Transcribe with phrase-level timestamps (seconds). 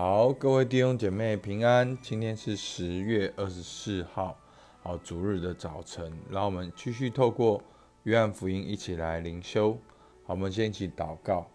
[0.00, 1.98] 好，各位弟兄姐妹平安。
[2.00, 4.38] 今天是十月二十四号，
[4.80, 7.60] 好主日的早晨，让我们继续透过
[8.04, 9.76] 约翰福音一起来灵修。
[10.24, 11.48] 好，我们先一起祷告。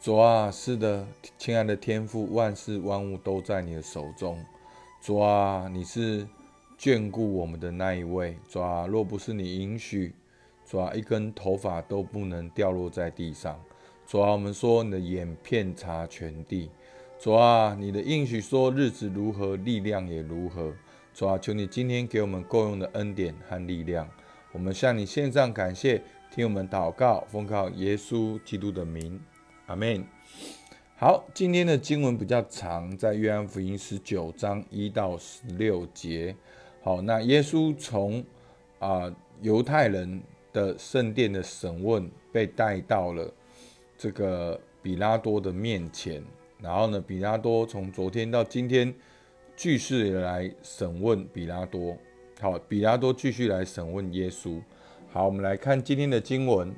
[0.00, 1.06] 主啊，是的，
[1.38, 4.44] 亲爱的天父，万事万物都在你的手中。
[5.00, 6.26] 主啊，你是
[6.76, 8.36] 眷顾我们的那一位。
[8.48, 10.12] 主啊，若不是你允许，
[10.66, 13.62] 主啊，一根头发都不能掉落在地上。
[14.08, 16.68] 主啊，我们说你的眼遍察全地。
[17.20, 20.72] 主啊，你的应许说日子如何，力量也如何。
[21.12, 24.08] 主啊，求你今天给我们够用的恩典和力量。
[24.52, 29.20] 我们向你献上感谢，听我们祷告，奉靠耶稣基督的名，
[29.66, 30.02] 阿门。
[30.96, 36.34] 好，今天的经文比较长，在约翰福音十九章一到十六节。
[36.82, 38.24] 好，那耶稣从
[38.78, 40.22] 啊犹太人
[40.54, 43.30] 的圣殿的审问，被带到了
[43.98, 46.24] 这个比拉多的面前。
[46.62, 48.94] 然后呢，比拉多从昨天到今天，
[49.56, 51.96] 继续来审问比拉多。
[52.40, 54.60] 好，比拉多继续来审问耶稣。
[55.10, 56.74] 好，我们来看今天的经文。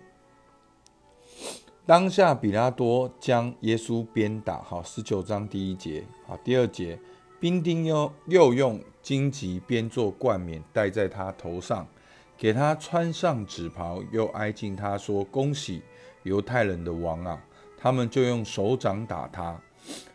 [1.85, 4.63] 当下比拉多将耶稣鞭打。
[4.63, 6.05] 好，十九章第一节。
[6.27, 6.99] 好，第二节，
[7.41, 11.87] 兵丁又又用荆棘编作冠冕戴在他头上，
[12.39, 15.83] 给他穿上紫袍，又挨近他说：“恭喜
[16.23, 17.45] 犹太人的王啊！”
[17.77, 19.61] 他们就用手掌打他。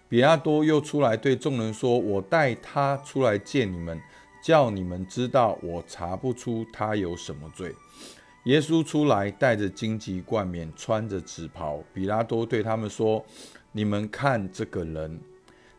[0.10, 4.02] 比拉多又出来对众人说：“我带他出来见你们，
[4.42, 7.76] 叫你们知道我查不出他有什么罪。”
[8.46, 11.84] 耶稣出来，带着荆棘冠冕，穿着紫袍。
[11.94, 13.26] 比拉多对他们说
[13.74, 15.20] ：“你们看这个人。”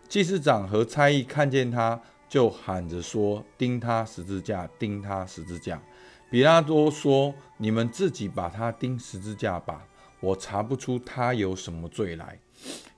[0.06, 1.98] 祭司长和差役看见他，
[2.28, 4.68] 就喊着说：“钉他十字架！
[4.78, 5.80] 钉他十字架！”
[6.28, 9.86] 比拉多说：“你们自己把他钉十字架吧，
[10.20, 12.38] 我查不出他有什么罪来。”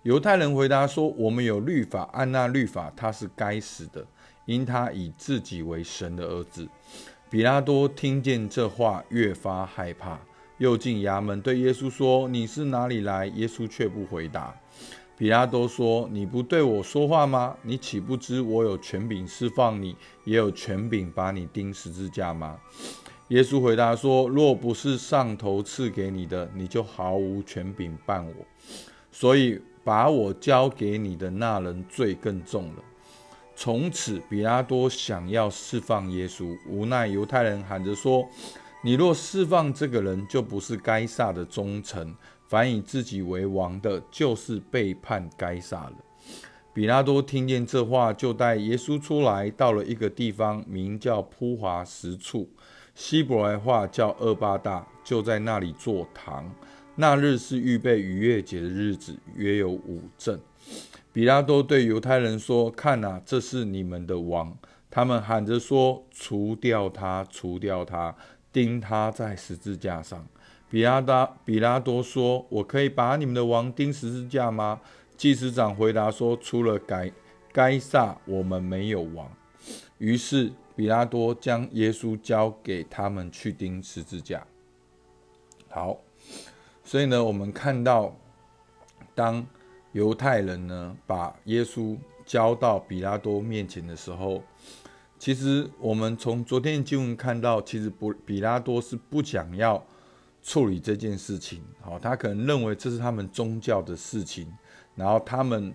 [0.02, 4.06] 犹太人回答说：“我们有律法，按那律法，他是该死的，
[4.46, 6.66] 因他以自己为神的儿子。”
[7.28, 10.18] 比拉多听见这话，越发害怕，
[10.56, 14.54] 又进衙门对耶稣说：“你是哪里来？”耶稣却不回答。
[15.18, 17.54] 比拉多说：“你不对我说话吗？
[17.60, 19.94] 你岂不知我有权柄释放你，
[20.24, 22.58] 也有权柄把你钉十字架吗？”
[23.28, 28.34] 耶稣回答说：“若不是上头赐给你的，你就毫无权柄办我。
[29.12, 32.84] 所以。”把我交给你的那人罪更重了。
[33.56, 38.26] 从此，比拉多想要释放耶稣，无奈犹太人喊着说
[38.82, 42.14] ：“你若释放这个人，就不是该撒的忠臣；
[42.48, 45.92] 凡以自己为王的，就是背叛该撒了。”
[46.72, 52.48] 比拉多听见这话，就带耶稣出来，到了一个地方，名叫铺华石处，
[52.94, 56.50] 希伯来话叫厄巴大，就在那里坐堂。
[57.00, 60.38] 那日是预备逾越节的日子，约有五阵。
[61.14, 64.54] 比拉多对犹太人说：“看啊，这是你们的王。”
[64.90, 68.14] 他们喊着说：“除掉他，除掉他，
[68.52, 70.26] 钉他在十字架上。”
[70.68, 74.78] 比拉达比拉多说：“我可以把你们的王钉十字架吗？”
[75.16, 77.10] 祭司长回答说：“除了该
[77.50, 79.26] 该撒，我们没有王。”
[79.96, 84.46] 于是比拉多将耶稣交给他们去钉十字架。
[85.70, 85.98] 好。
[86.90, 88.12] 所以呢，我们看到，
[89.14, 89.46] 当
[89.92, 91.96] 犹太人呢把耶稣
[92.26, 94.42] 交到比拉多面前的时候，
[95.16, 99.80] 其实我们从昨天的经文看到，其实不比拉多是不想要
[100.42, 101.62] 处理这件事情。
[101.80, 104.52] 好，他可能认为这是他们宗教的事情，
[104.96, 105.72] 然后他们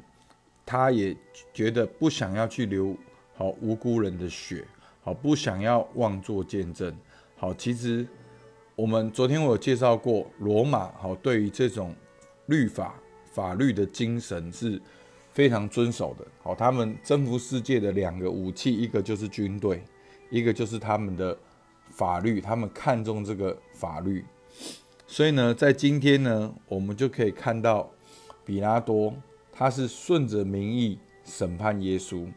[0.66, 1.16] 他也
[1.54, 2.94] 觉得不想要去流
[3.38, 4.68] 好无辜人的血，
[5.02, 6.94] 好不想要妄作见证。
[7.38, 8.06] 好，其实。
[8.76, 11.96] 我们昨天我有介绍过，罗马好对于这种
[12.48, 12.94] 律法
[13.32, 14.82] 法律的精神是
[15.32, 16.26] 非常遵守的。
[16.44, 19.82] 好，他们征服世界的两个武器，一个就是军队，
[20.30, 21.38] 一个就是他们的
[21.90, 22.42] 法律。
[22.42, 24.26] 他们看重这个法律，
[25.08, 27.90] 所以呢，在今天呢，我们就可以看到
[28.44, 29.14] 比拉多
[29.54, 32.28] 他是顺着民意审判耶稣，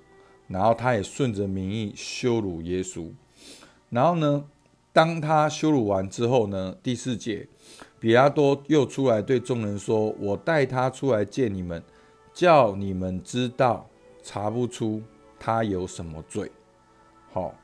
[0.47, 3.11] 然后他也顺着民意羞辱耶稣，
[3.91, 4.45] 然后呢。
[4.99, 6.77] 当他羞辱完之后呢？
[6.83, 7.47] 第四节，
[8.01, 11.81] 比拉多又出来对众人说：“我带他出来见你们，
[12.35, 13.89] 叫你们知道
[14.25, 15.01] 查不出
[15.39, 16.51] 他有什么罪。”
[17.31, 17.55] 好，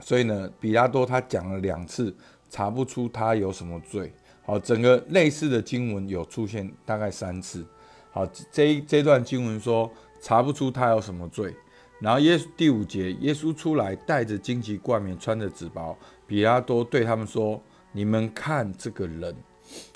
[0.00, 2.14] 所以呢，比拉多他讲了两次
[2.50, 4.12] 查不出他有什么罪。
[4.44, 7.66] 好，整个类似的经文有出现大概三次。
[8.10, 9.90] 好，这这段经文说
[10.20, 11.56] 查不出他有什么罪。
[11.98, 15.96] 然后耶稣第五节，耶稣出来带着荆棘冠冕，穿着紫袍。
[16.26, 17.60] 比拉多对他们说
[17.92, 19.34] ：“你们看这个人，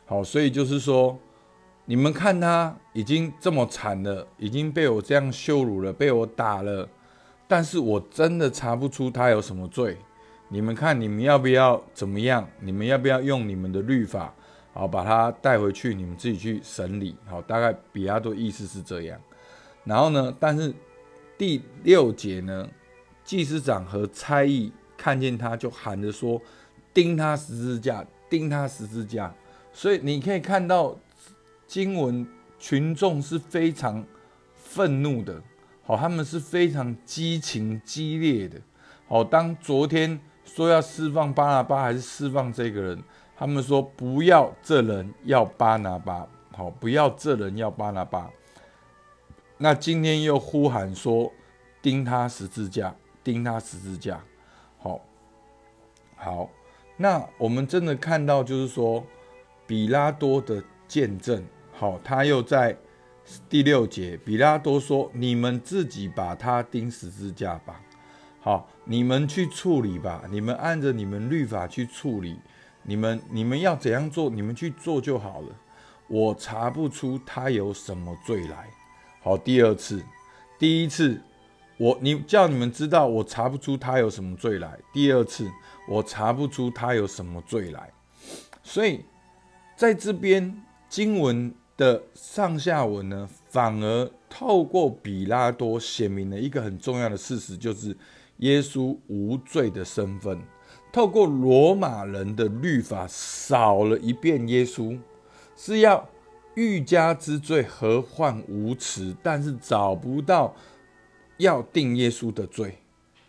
[0.07, 1.19] 好，所以就是说，
[1.85, 6.89] 你们看他已经这么惨了，已经被我这样羞辱了，被我打了，
[7.47, 9.97] 但是我真的查不出他有什么罪。
[10.49, 12.49] 你们看，你们要不要怎么样？
[12.61, 14.33] 你们要不要用你们的律法，
[14.73, 17.15] 好把他带回去，你们自己去审理？
[17.27, 19.21] 好，大概比拉多意思是这样。
[19.85, 20.73] 然后呢，但是
[21.41, 22.69] 第六节呢，
[23.25, 26.39] 祭司长和差役看见他就喊着说
[26.93, 29.35] ：“钉他十字架，钉他十字架。”
[29.73, 30.95] 所以你可以看到。
[31.67, 32.27] 经文
[32.59, 34.05] 群众是非常
[34.57, 35.41] 愤怒的，
[35.85, 38.61] 好，他们是非常激情激烈的，
[39.07, 39.23] 好。
[39.23, 43.01] 当昨天说要释放巴拿巴还是释放这个人，
[43.37, 48.29] 他们说不要这人要巴拿巴，好，不要这人要巴拿巴。
[49.63, 51.31] 那今天又呼喊说
[51.83, 54.19] 钉他十字架，钉他十字架，
[54.79, 54.99] 好，
[56.17, 56.49] 好。
[56.97, 59.05] 那我们真的看到就是说
[59.67, 61.45] 比拉多的见证。
[61.73, 62.75] 好，他又在
[63.51, 67.83] 第六节，比拉多说：“你们自己把他钉十字架吧。
[68.41, 72.41] 好，你们去处理吧，你们按着你们律法去处理。
[72.83, 75.49] 你们你们要怎样做，你们去做就好了。
[76.07, 78.71] 我查不出他有什么罪来。
[79.21, 80.03] 好，第二次，
[80.59, 81.21] 第一次，
[81.77, 84.79] 我你叫你们知道，我查不出他有什么罪来。
[84.93, 85.51] 第二次，
[85.89, 87.91] 我查不出他有什么罪来。
[88.63, 89.01] 所以
[89.77, 91.55] 在这边经文。
[91.81, 97.97] 的上下文呢，反而透过比拉多显明了一个很重要的事实，就是
[98.41, 100.39] 耶稣无罪的身份。
[100.93, 104.99] 透过罗马人的律法扫了一遍耶稣，
[105.57, 106.07] 是要
[106.55, 109.17] 欲加之罪，何患无辞？
[109.23, 110.55] 但是找不到
[111.39, 112.79] 要定耶稣的罪，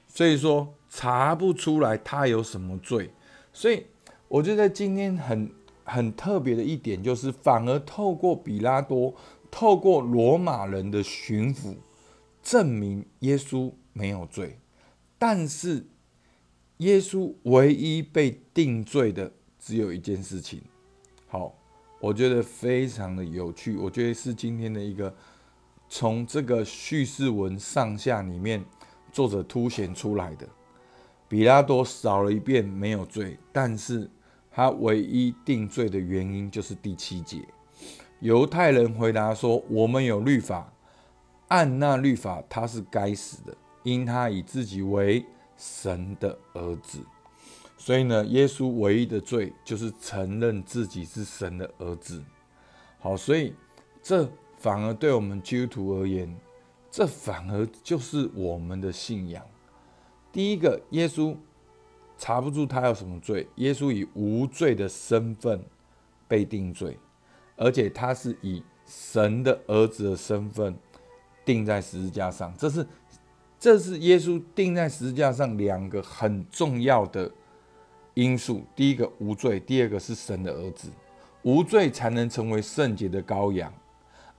[0.08, 3.12] 所以说查不出来他有什么罪。
[3.54, 3.86] 所以
[4.28, 5.52] 我觉得今天很。
[5.84, 9.14] 很特别的一点就是，反而透过比拉多，
[9.50, 11.76] 透过罗马人的巡抚，
[12.42, 14.60] 证明耶稣没有罪。
[15.18, 15.88] 但是，
[16.78, 20.62] 耶稣唯一被定罪的只有一件事情。
[21.28, 21.58] 好，
[22.02, 23.78] 我觉得非常的有趣。
[23.78, 25.16] 我觉得是今天的一个
[25.88, 28.66] 从这个叙事文上下里面，
[29.14, 30.46] 作者凸显出来的。
[31.30, 34.10] 比拉多扫了一遍没有罪，但是。
[34.54, 37.42] 他唯一定罪的原因就是第七节，
[38.20, 40.74] 犹太人回答说：“我们有律法，
[41.48, 45.26] 按那律法他是该死的，因他以自己为
[45.56, 47.00] 神的儿子。”
[47.82, 52.24] 所以呢，耶稣唯一的罪就是承认自己是神的儿子。
[53.00, 53.56] 好，所以
[54.04, 54.30] 这
[54.60, 56.32] 反而对我们基督徒而言，
[56.92, 59.44] 这反而就是我们的信仰。
[60.32, 61.36] 第一个，耶稣。
[62.18, 65.60] 查不出他有什么罪，耶稣以无罪的身份
[66.28, 66.96] 被定罪，
[67.56, 70.78] 而且他是以神的儿子的身份
[71.44, 72.54] 钉在十字架上。
[72.56, 72.88] 这是，
[73.60, 77.32] 这是耶稣钉在十字架上两个很重要的
[78.14, 78.62] 因素。
[78.76, 80.90] 第一个无罪，第二个是神的儿子，
[81.44, 83.74] 无罪才能成为圣洁的羔羊，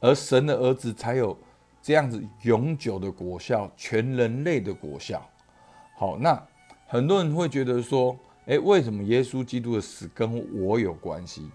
[0.00, 1.36] 而神的儿子才有
[1.80, 5.24] 这样子永久的果效，全人类的果效。
[5.96, 6.42] 好，那。
[6.88, 8.14] 很多人会觉得说
[8.44, 11.50] ：“诶，为什么耶稣基督的死跟我有关系？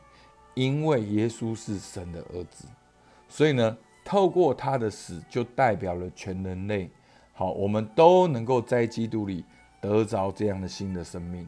[0.56, 2.66] 因为耶稣是神的儿子，
[3.30, 6.90] 所以呢，透过他的死，就代表了全人类。
[7.34, 9.46] 好，我们都能够在基督里
[9.80, 11.48] 得着这样的新的生命。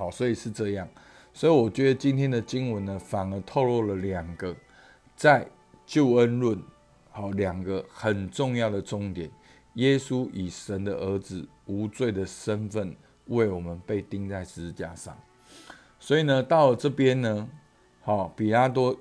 [0.00, 0.88] 好，所以是这样。
[1.34, 4.56] 所以我觉得今天的经文呢，反而透露了两个
[5.14, 5.46] 在
[5.84, 6.58] 救恩论，
[7.10, 9.30] 好，两个很重要的重点。
[9.74, 11.46] 耶稣以神的儿子。
[11.66, 15.16] 无罪的身份为我们被钉在十字架上，
[16.00, 17.48] 所以呢，到了这边呢，
[18.02, 18.96] 好，比拉多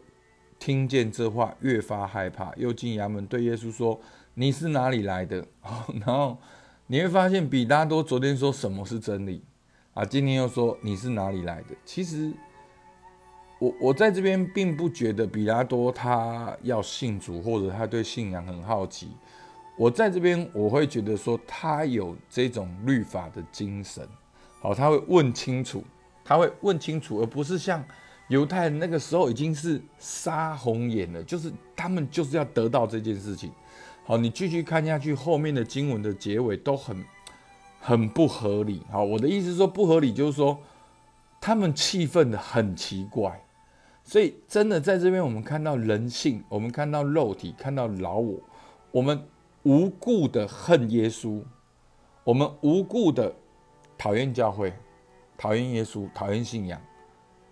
[0.59, 3.99] 听见这话，越发害怕，又进衙门对耶稣说
[4.35, 5.43] ：“你是哪里来的？”
[6.05, 6.37] 然后
[6.85, 9.41] 你会发现，比拉多昨天说什么是真理
[9.93, 11.75] 啊，今天又说你是哪里来的？
[11.83, 12.31] 其实，
[13.57, 19.09] 我我在这边并不觉得比拉多他要信主，或者他对信仰很好奇。
[19.75, 24.07] 我在这边，我会觉得说他有这种律法的精神，
[24.61, 25.83] 好，他会问清楚，
[26.23, 27.83] 他会问清楚，而不是像
[28.27, 33.51] 犹太人那个时候已经是杀红眼了，就是他们就是要得到这件事情。
[34.05, 37.03] 好，你继续看下去，后面的经文的结尾都很
[37.79, 38.81] 很不合理。
[38.91, 40.57] 好，我的意思是说不合理，就是说
[41.41, 43.43] 他们气愤的很奇怪，
[44.03, 48.39] 所以真的在这边，我们看到人性，我们看到肉体，看到老我，
[48.91, 49.23] 我们。
[49.63, 51.43] 无故的恨耶稣，
[52.23, 53.31] 我们无故的
[53.97, 54.73] 讨厌教会，
[55.37, 56.81] 讨厌耶稣，讨厌信仰，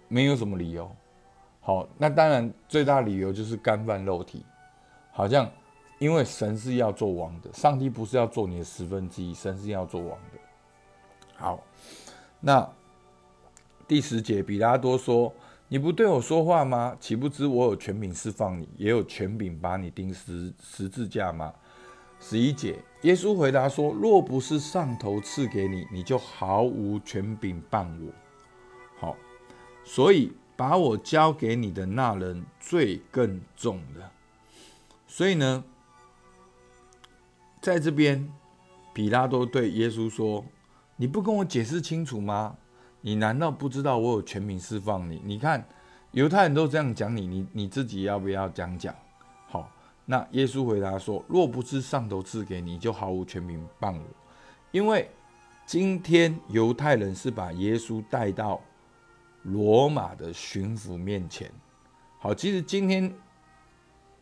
[0.08, 0.90] 没有什么理由。
[1.60, 4.46] 好，那当然最大理由就是干犯肉体，
[5.12, 5.52] 好像
[6.00, 10.40] 因为神是要做王的，上帝不是要做你的十分之一，神是要做王的。
[11.36, 11.64] 好，
[12.40, 12.70] 那
[13.88, 15.34] 第十节，比拉多说
[15.70, 16.96] ：“你不对我说话吗？
[17.00, 21.54] 岂不知我有权柄释放你，也有权柄把你钉十十字架吗？”
[22.20, 28.12] 十一节，耶稣回答说：“若不是上头赐给你，你就毫无权柄办我。”
[29.00, 29.16] 好，
[29.84, 30.32] 所以。
[30.58, 34.12] 把我交给你的那人罪更重了，
[35.06, 35.64] 所以呢，
[37.68, 38.26] 在这边，
[38.94, 40.42] 比拉多对耶稣说
[40.96, 42.56] ：“你不跟我解释清楚吗？
[43.02, 45.22] 你难道不知道我有全民释放你？
[45.22, 45.68] 你看，
[46.12, 48.96] 犹太人都这样讲你，你你自己要不要讲讲？”
[49.52, 49.70] 好，
[50.06, 54.02] 那耶稣回答说：“若不是上头赐给你，就毫无全民办我，
[54.72, 55.12] 因为
[55.66, 58.62] 今天犹太人是把耶稣带到。”
[59.44, 61.52] 罗马的巡抚面前，
[62.20, 63.14] 好，其实今天，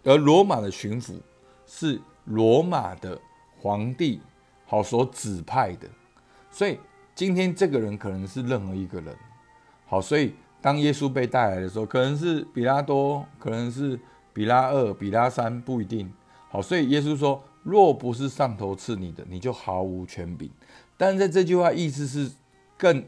[0.04, 1.20] 而罗马的巡抚
[1.68, 3.22] 是罗马的
[3.66, 4.22] 皇帝
[4.68, 5.88] 好所指派的，
[6.52, 6.78] 所以
[7.16, 9.16] 今天这个人可能是任何一个人，
[9.88, 14.00] 好，所以当耶稣被带来的时候，可能是比拉多，可能是
[14.32, 16.14] 比拉二、比拉三，不一定，
[16.48, 20.52] 好，所以耶稣说，若不是上头赐你的，你就毫无权柄。
[20.96, 22.32] 但在这句话意思是
[22.78, 23.04] 更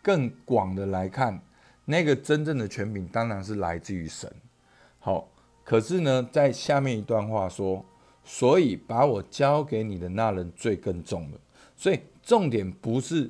[0.00, 1.42] 更广的来看。
[1.84, 4.32] 那个真正的权柄当然是来自于神，
[4.98, 5.28] 好，
[5.62, 7.84] 可是呢，在下面一段话说，
[8.32, 11.40] 所以把我交给你的那人罪更重了。
[11.76, 13.28] 所以重点不是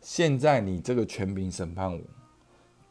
[0.00, 2.00] 现在你这个全民审判我，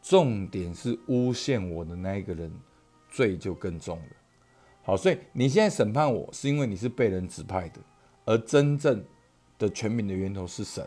[0.00, 2.50] 重点是诬陷我的那一个人
[3.10, 4.04] 罪就更重了。
[4.82, 7.78] 好，所以你现在审判我是因为你是被人指派的，
[8.24, 9.04] 而真正
[9.58, 10.82] 的权柄的源头是神。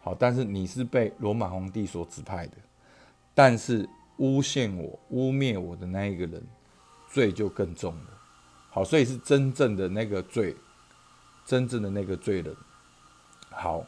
[0.00, 2.56] 好，但是你是被罗马皇帝所指派的。
[3.34, 6.42] 但是诬陷我、污蔑我的那一个人，
[7.10, 8.19] 罪就更重了。
[8.70, 10.56] 好，所以是真正的那个罪，
[11.44, 12.54] 真正的那个罪人。
[13.50, 13.84] 好，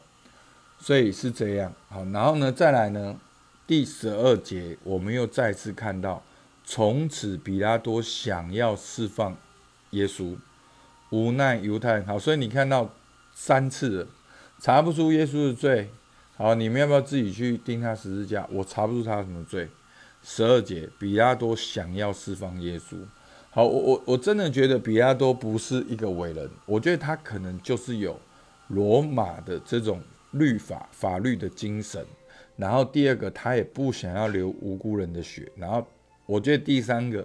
[0.77, 1.73] 所以是这样。
[1.87, 3.17] 好，然后呢，再来呢，
[3.65, 6.21] 第十二节，我们又再次看到，
[6.65, 9.37] 从此比拉多想要释放
[9.91, 10.35] 耶稣，
[11.09, 12.05] 无奈犹太人。
[12.05, 12.89] 好，所以你看到
[13.33, 14.07] 三次了
[14.59, 15.89] 查不出耶稣的罪。
[16.35, 18.45] 好，你们要不要自己去钉他十字架？
[18.51, 19.69] 我查不出他什么罪。
[20.21, 22.97] 十二节，比拉多想要释放耶稣。
[23.55, 28.19] 好，我我我真的觉得比亚多不是一个伟人，我觉得他可能就是有
[28.69, 32.03] 罗马的这种律法法律的精神。
[32.55, 35.47] 然后第二个，他也不想要流无辜人的血。
[35.55, 35.85] 然后
[36.25, 37.23] 我觉得第三个，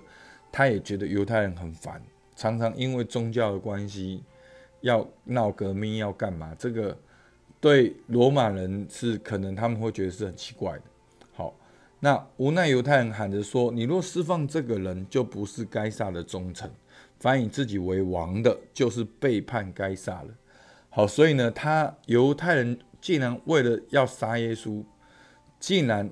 [0.53, 1.99] 他也觉得犹太人很烦，
[2.37, 4.23] 常常因为宗教的关系
[4.83, 6.55] 要闹革命，要干嘛？
[6.59, 6.95] 这个。
[7.61, 10.83] 对罗马人是可能他们会觉得是很奇怪的。
[12.01, 16.69] 那无奈犹太人喊着说：“你若释放这个人，就不是该杀的忠臣；
[17.19, 20.29] 反以自己为王的，就是背叛该杀了。”
[20.91, 24.85] 好，所以呢，他犹太人竟然为了要杀耶稣，
[25.59, 26.09] 竟然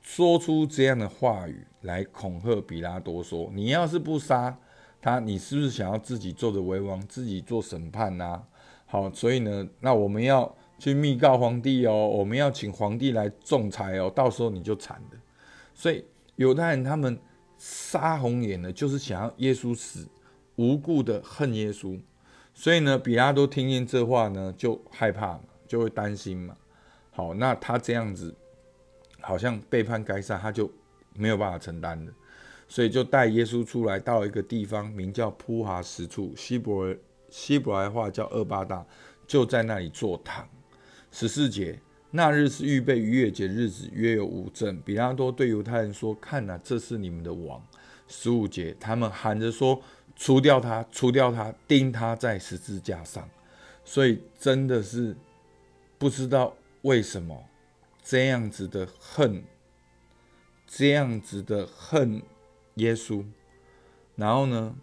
[0.00, 4.58] 说出这样的话语来恐吓比拉多说：“你要是不杀
[5.02, 8.42] 他，你是不是想要自己做着为王，自己做审判呐？”
[8.86, 10.56] 好，所以呢，那我们要。
[10.78, 15.18] 去密告皇帝哦，我们要请皇帝来仲裁哦，到时候你就惨了。
[15.76, 16.04] 所以
[16.36, 17.16] 犹太人他们
[17.58, 20.08] 杀红眼的，就是想要耶稣死，
[20.56, 22.00] 无故的恨耶稣。
[22.54, 26.56] 所以呢，比拉多听见这话呢，就害怕嘛，就会担心嘛。
[27.10, 28.34] 好，那他这样子
[29.20, 30.70] 好像背叛该杀，他就
[31.14, 32.12] 没有办法承担了，
[32.66, 36.94] 所以就带耶稣出来，到一个地方，名叫铺哈石处，希伯
[37.28, 38.86] 希伯来话叫厄巴大，
[39.26, 40.48] 就在那里坐堂。
[41.10, 41.78] 十四节，
[42.16, 44.80] 那日是预备逾越节日子，约有五阵。
[44.80, 47.62] 比拉多对犹太人说：“看呐，这是你们的王。”
[48.08, 49.82] 十五节，他们喊着说
[50.16, 53.28] ：“除掉他，除掉他，钉他在十字架上。”
[53.84, 55.14] 所以真的是
[55.98, 57.44] 不知道为什么
[58.02, 59.44] 这样子的恨，
[60.66, 62.22] 这样子的恨
[62.76, 63.22] 耶稣。
[64.14, 64.74] 然后呢，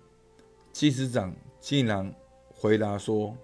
[0.71, 2.13] 祭司长竟然
[2.51, 3.35] 回答说：“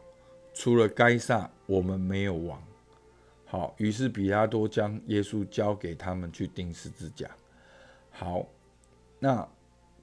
[0.53, 2.61] 除了该撒，我们没有王。”
[3.51, 7.27] 好，于是比拉多将耶稣交给他们去钉十字架。
[8.11, 8.45] 好，
[9.17, 9.49] 那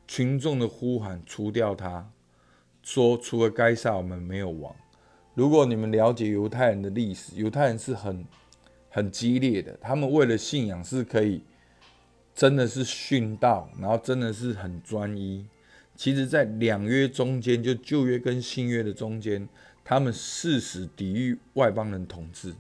[0.08, 2.10] 群众的呼喊除掉他，
[2.82, 4.74] 说除了该杀我们没有王。
[5.34, 8.26] 如果你们了解犹太人的历史，犹太人是很
[8.90, 11.44] 很激烈的，他们为了信仰是可以
[12.34, 15.46] 真的是殉道，然后真的是很专一。
[15.94, 19.48] 其实，在两约中间，就旧约跟新约的中间，
[19.84, 22.52] 他们誓死抵御外邦人统治。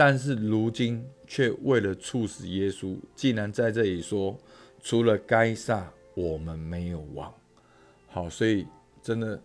[0.00, 4.38] 但是如今却为了处死耶稣，竟然在这里说：
[4.80, 7.34] 除了该撒，我们没有忘。
[8.06, 8.64] 好，所以
[9.02, 9.42] 真的，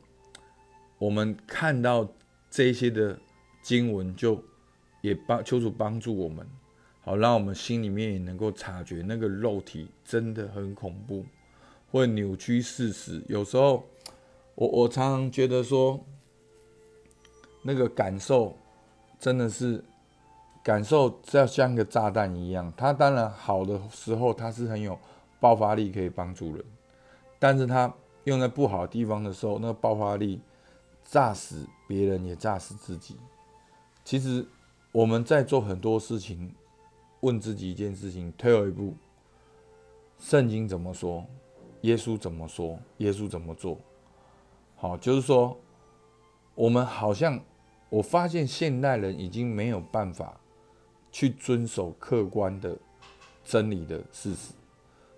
[1.00, 2.08] 我们看到
[2.52, 3.20] 这些的
[3.64, 4.40] 经文，就
[5.02, 6.48] 也帮求主帮助我们，
[7.02, 11.26] 好，让我们心里面也能够察觉那个肉体真的很恐怖，
[11.90, 13.24] 会扭曲事实。
[13.28, 13.84] 有时候，
[14.54, 16.00] 我我常常觉得说，
[17.64, 18.56] 那个感受
[19.20, 19.84] 真的是
[20.64, 22.72] 感受，要像个炸弹一样。
[22.76, 24.98] 它当然好的时候，它是很有
[25.40, 26.66] 爆发力，可以帮助人，
[27.38, 27.94] 但是它。
[28.26, 30.40] 用在不好的地方的时候，那个爆发力
[31.04, 33.18] 炸死别人，也炸死自己。
[34.06, 34.48] 其实
[34.94, 36.56] 我们在做很多事情，
[37.20, 38.94] 问自己一件事情：退后一步，
[40.18, 41.26] 圣经怎么说？
[41.82, 42.80] 耶稣怎么说？
[43.00, 43.78] 耶稣怎么做？
[44.78, 45.60] 好，就是说，
[46.56, 47.38] 我们好像
[47.90, 50.40] 我发现现代人已经没有办法
[51.14, 52.76] 去遵守客观的
[53.46, 54.52] 真理的事实。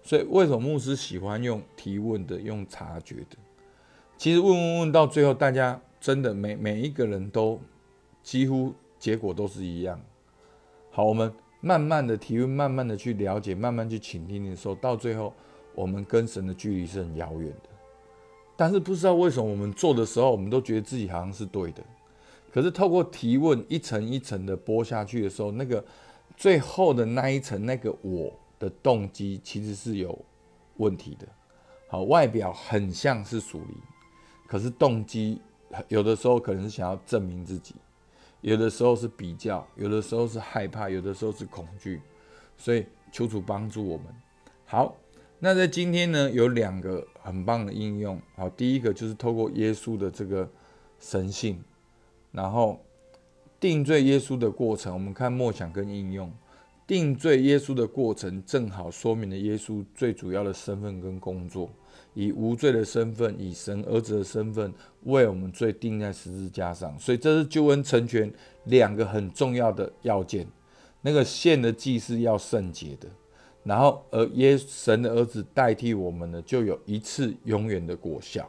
[0.03, 3.37] 所以，为什么牧师喜欢用提问的、用察觉的？
[4.17, 7.59] 其实问问问到最后，大家真的每每一个人都
[8.21, 9.99] 几乎结果都是一样。
[10.91, 15.33] 好，我们慢慢的提问，慢慢的去了解，慢慢去倾听的时候，到最后，
[15.73, 17.69] 我们跟神的距离是很遥远的。
[18.55, 21.83] 但是不知道为什么，我们做的时候，我们都觉得自己好像是对的。
[22.55, 25.83] 可是透过提问一层一层的剥下去的时候，那个
[26.37, 28.31] 最后的那一层，那个我。
[28.57, 30.17] 的动机其实是有
[30.77, 31.27] 问题的。
[31.89, 33.75] 好，外表很像是属灵，
[34.47, 35.41] 可是动机
[35.89, 37.75] 有的时候可能是想要证明自己，
[38.39, 42.01] 有的时候是比较，有的时候是害怕，有的时候是恐惧。
[42.57, 44.05] 所以求主帮助我们。
[44.63, 44.95] 好，
[45.39, 48.17] 那在今天呢，有两个很棒的应用。
[48.37, 50.49] 好，第一个就是透过耶稣的这个
[50.97, 51.61] 神性，
[52.35, 52.77] 然后
[53.59, 56.29] 定罪耶稣的过程，我们看默想跟应用。
[56.85, 61.67] 定罪耶稣的过程，正好说明了耶稣最主要的身份跟工作，
[62.13, 64.71] 以无罪的身份，以神儿子的身份
[65.03, 66.95] 为我们罪定在十字架上。
[66.99, 68.31] 所以这是救恩成全
[68.65, 70.45] 两个很重要的要件。
[71.01, 73.07] 那个献的祭是要圣洁的，
[73.63, 78.47] 然后而耶神的儿子代替我们呢，就有一次永远的果效。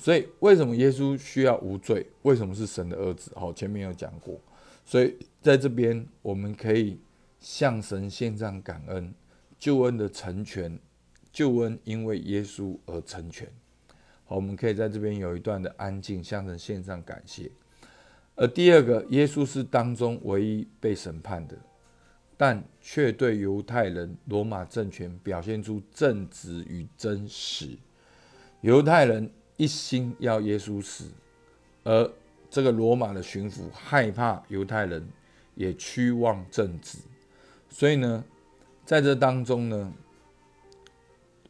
[0.00, 2.06] 所以为什么耶稣需要无罪？
[2.22, 3.30] 为什么是神的儿子？
[3.36, 4.40] 好，前面有讲过。
[4.84, 6.98] 所以在这边我们可以。
[7.42, 9.14] 向神献上感恩，
[9.58, 10.78] 救恩的成全，
[11.32, 13.48] 救恩因为耶稣而成全。
[14.26, 17.50] 好，我们可以在这边有一段的安静，向神献上感谢。
[18.36, 21.56] 而第二个，耶稣是当中唯一被审判的，
[22.36, 27.70] 但却对犹太人、罗马政权表现出正直与真实。
[28.60, 31.04] 犹太人一心要耶稣死，
[31.84, 32.10] 而
[32.48, 35.06] 这个罗马的巡抚害怕犹太人，
[35.54, 36.96] 也趋望正直。
[37.68, 38.24] 所以呢，
[38.86, 39.92] 在这当中呢，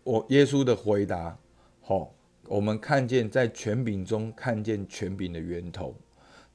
[0.03, 1.39] 我耶稣的回答，
[1.83, 2.13] 好，
[2.49, 5.95] 我们看见在权柄中看见权柄的源头，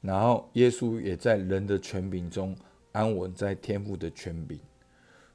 [0.01, 2.53] 然后耶稣也在人的权柄中
[2.91, 4.59] 安稳在天父的权柄。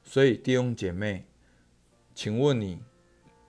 [0.03, 1.25] 所以弟兄姐妹，
[2.13, 2.79] 请问你，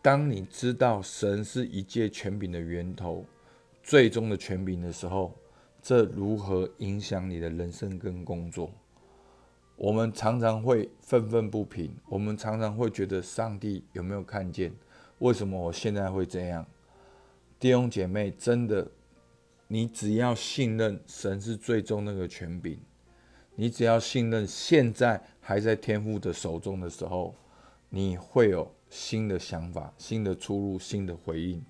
[0.03, 3.25] 当你知道神是一切权柄的源头、
[3.85, 5.33] 最终的权柄的时候，
[5.81, 8.73] 这如何影响你的人生跟工作？
[9.77, 14.73] 我们常常会愤愤不平，我们常常会觉得上帝有没有看见？
[15.21, 16.67] 为什么我现在会这样？
[17.61, 18.91] 弟兄姐妹，真的，
[19.69, 22.77] 你只要信任神是最终那个权柄，
[23.55, 27.37] 你只要信任现在还在天父的手中的时候，
[27.89, 31.65] 你会有新的想法、新的出路、新的回应，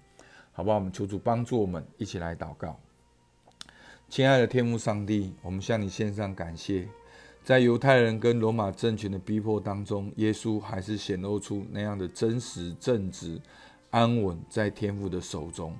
[0.50, 0.74] 好不好？
[0.74, 2.76] 我们求主帮助我们一起来祷告。
[4.08, 6.88] 亲爱的天父上帝，我们向你献上感谢。
[7.44, 13.40] 在犹太人跟罗马政权的逼迫当中，耶稣还是显露出那样的真实、正直、
[13.90, 15.76] 安稳在天父的手中。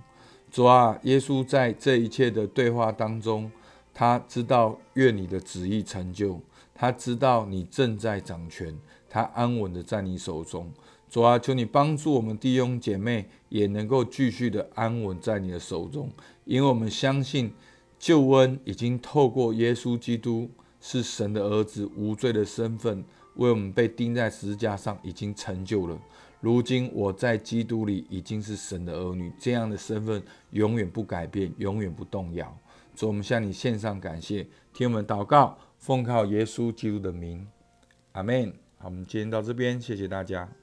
[0.49, 3.51] 主啊，耶稣在这一切的对话当中，
[3.93, 6.41] 他知道愿你的旨意成就，
[6.73, 8.79] 他知道你正在掌权，
[9.11, 10.73] 他安稳的在你手中。
[11.13, 16.11] 主啊，求你帮助我们弟兄姐妹也能够继续的安稳在你的手中，
[16.47, 17.53] 因为我们相信
[17.99, 20.51] 救恩已经透过耶稣基督。
[20.85, 23.05] 是神的儿子，无罪的身份
[23.37, 25.97] 为我们被钉在十字架上，已经成就了。
[26.41, 30.21] 如今我在基督里已经是神的儿女，这样的身份
[30.51, 32.53] 永远不改变，永远不动摇。
[32.97, 34.45] 主，我们向你献上感谢，
[34.75, 37.47] 听我们祷告，奉靠耶稣基督的名，
[38.11, 38.53] 阿门。
[38.79, 40.62] 好，我们今天到这边，谢谢大家。